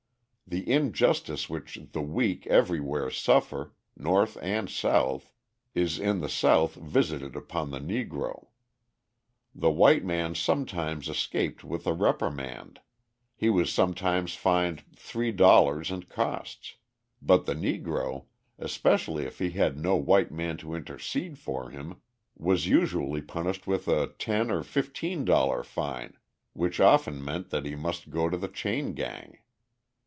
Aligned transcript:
The 0.47 0.69
injustice 0.69 1.49
which 1.49 1.79
the 1.93 2.01
weak 2.01 2.45
everywhere 2.45 3.09
suffer 3.09 3.73
North 3.95 4.37
and 4.41 4.69
South 4.69 5.31
is 5.73 5.97
in 5.97 6.19
the 6.19 6.27
South 6.27 6.75
visited 6.75 7.37
upon 7.37 7.71
the 7.71 7.79
Negro. 7.79 8.47
The 9.55 9.71
white 9.71 10.03
man 10.03 10.35
sometimes 10.35 11.07
escaped 11.07 11.63
with 11.63 11.87
a 11.87 11.93
reprimand, 11.93 12.81
he 13.33 13.49
was 13.49 13.71
sometimes 13.71 14.35
fined 14.35 14.83
three 14.93 15.31
dollars 15.31 15.89
and 15.89 16.09
costs, 16.09 16.75
but 17.21 17.45
the 17.45 17.55
Negro, 17.55 18.25
especially 18.59 19.23
if 19.23 19.39
he 19.39 19.51
had 19.51 19.77
no 19.77 19.95
white 19.95 20.33
man 20.33 20.57
to 20.57 20.75
intercede 20.75 21.39
for 21.39 21.69
him, 21.69 22.01
was 22.35 22.67
usually 22.67 23.21
punished 23.21 23.67
with 23.67 23.87
a 23.87 24.07
ten 24.19 24.51
or 24.51 24.63
fifteen 24.63 25.23
dollar 25.23 25.63
fine, 25.63 26.17
which 26.51 26.81
often 26.81 27.23
meant 27.23 27.51
that 27.51 27.63
he 27.65 27.73
must 27.73 28.09
go 28.09 28.27
to 28.29 28.35
the 28.35 28.49
chain 28.49 28.91
gang. 28.93 29.37